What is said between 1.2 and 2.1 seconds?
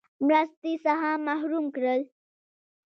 محروم کړل.